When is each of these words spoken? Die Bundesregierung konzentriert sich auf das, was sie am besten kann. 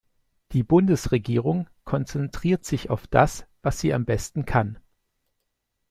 Die 0.53 0.63
Bundesregierung 0.63 1.69
konzentriert 1.83 2.65
sich 2.65 2.89
auf 2.89 3.05
das, 3.05 3.45
was 3.61 3.79
sie 3.79 3.93
am 3.93 4.05
besten 4.05 4.45
kann. 4.45 4.79